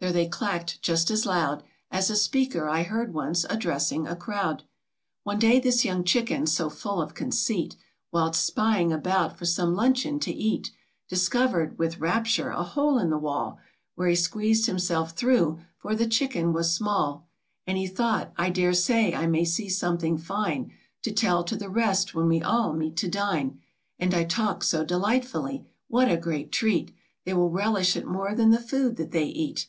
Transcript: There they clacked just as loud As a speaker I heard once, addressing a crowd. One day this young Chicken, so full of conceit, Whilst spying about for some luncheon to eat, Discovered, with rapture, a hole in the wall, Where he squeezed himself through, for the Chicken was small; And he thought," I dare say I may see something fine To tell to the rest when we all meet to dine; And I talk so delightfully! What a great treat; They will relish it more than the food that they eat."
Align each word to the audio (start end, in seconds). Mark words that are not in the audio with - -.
There 0.00 0.12
they 0.12 0.28
clacked 0.30 0.80
just 0.80 1.10
as 1.10 1.26
loud 1.26 1.62
As 1.90 2.08
a 2.08 2.16
speaker 2.16 2.66
I 2.70 2.84
heard 2.84 3.12
once, 3.12 3.44
addressing 3.50 4.06
a 4.06 4.16
crowd. 4.16 4.62
One 5.24 5.38
day 5.38 5.60
this 5.60 5.84
young 5.84 6.04
Chicken, 6.04 6.46
so 6.46 6.70
full 6.70 7.02
of 7.02 7.12
conceit, 7.12 7.76
Whilst 8.10 8.42
spying 8.42 8.94
about 8.94 9.36
for 9.36 9.44
some 9.44 9.74
luncheon 9.76 10.18
to 10.20 10.32
eat, 10.32 10.70
Discovered, 11.06 11.78
with 11.78 11.98
rapture, 12.00 12.48
a 12.48 12.62
hole 12.62 12.98
in 12.98 13.10
the 13.10 13.18
wall, 13.18 13.58
Where 13.94 14.08
he 14.08 14.14
squeezed 14.14 14.64
himself 14.64 15.10
through, 15.12 15.58
for 15.76 15.94
the 15.94 16.06
Chicken 16.06 16.54
was 16.54 16.72
small; 16.74 17.26
And 17.66 17.76
he 17.76 17.86
thought," 17.86 18.32
I 18.38 18.48
dare 18.48 18.72
say 18.72 19.14
I 19.14 19.26
may 19.26 19.44
see 19.44 19.68
something 19.68 20.16
fine 20.16 20.72
To 21.02 21.12
tell 21.12 21.44
to 21.44 21.56
the 21.56 21.68
rest 21.68 22.14
when 22.14 22.26
we 22.26 22.40
all 22.40 22.72
meet 22.72 22.96
to 22.96 23.06
dine; 23.10 23.60
And 23.98 24.14
I 24.14 24.24
talk 24.24 24.64
so 24.64 24.82
delightfully! 24.82 25.66
What 25.88 26.10
a 26.10 26.16
great 26.16 26.50
treat; 26.50 26.94
They 27.26 27.34
will 27.34 27.50
relish 27.50 27.96
it 27.96 28.06
more 28.06 28.34
than 28.34 28.48
the 28.48 28.58
food 28.60 28.96
that 28.96 29.10
they 29.10 29.26
eat." 29.26 29.68